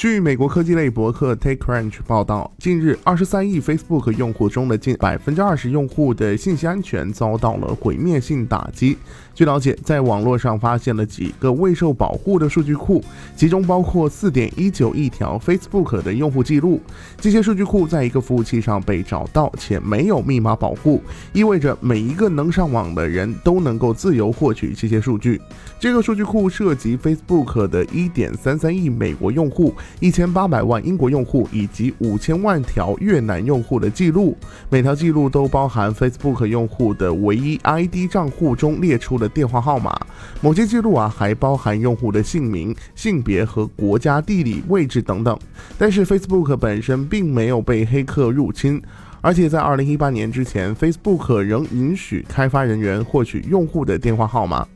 [0.00, 8.96] 据美国科技类博客 TechCrunch 报道，近日，二十三亿 Facebook 用户中的近百分之二十用户的信息安全遭到了毁灭性打击。
[9.34, 13.04] 据了解，在网络上发现了几个未受保护的数据库，
[13.36, 16.80] 其中包括四点一九亿条 Facebook 的用户记录。
[17.18, 21.02] 这些数据库在一个服务器上被找到，且没有密码保护，
[21.34, 25.38] 意味着每一个能上网的人都能够自由获取这些数据。
[25.78, 29.74] 这个数据库涉及 Facebook 的一点三三亿美国用户。
[29.98, 34.36] 一千八百万英国用户以及五千万条越南用户的记录，
[34.70, 39.98] 每条记录都包含 Facebook 用户的唯一 ID 账户中列出的电话号码。
[40.40, 45.38] 某些记录啊，还包含用户的姓名、性别和国家地理位置等等。
[45.76, 48.80] 但是 Facebook 本身并没有被黑客入侵，
[49.20, 54.66] 而且在二零一八年之前，Facebook 仍允许开发人员获取用户的电话号码。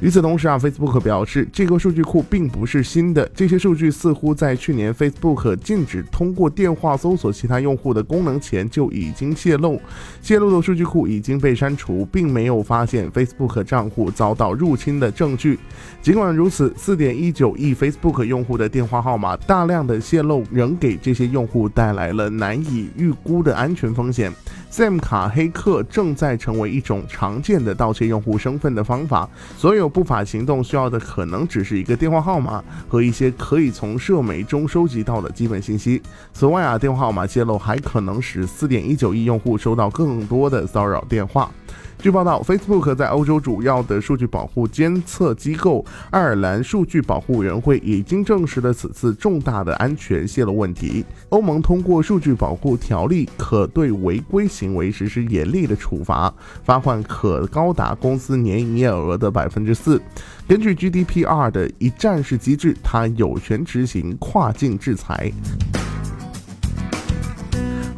[0.00, 3.30] 与此同时啊，Facebook 表示，这个数据库并不是新的。
[3.34, 9.78] 这些数据似乎在去年 Facebook 禁止通过电话搜索其他用户的功能前就已经泄露。
[10.22, 15.58] 泄露的数据库已经被删除，并没有发现 Facebook 账户遭到入侵的证据。
[16.00, 24.32] 尽管如此，4.19亿 Facebook 用户的电话号码大量的泄露，仍给这些用户带来了难以预估的安全风险。
[24.70, 29.28] SIM 卡黑客正在成为一种常见的盗窃用户身份的方法。
[29.56, 36.00] 所有不法行动需要的可能只是一个电话号码和一些可以从社媒中收集到的基本信息。
[36.32, 41.50] 此外啊，电话号码泄露还可能使4.19亿用户收到更多的骚扰电话。
[42.02, 51.04] 据报道，Facebook 在欧洲主要的数据保护监测机构爱尔兰数据保护委员会已经证实了此次重大的安全泄露问题。
[51.28, 56.32] 欧盟通过数据保护条例，可对违规行为实施严厉的处罚，
[56.64, 60.00] 罚款可高达公司年营业额的百分之四。
[60.48, 65.30] 根据 GDPR 的一站式机制，它有权执行跨境制裁。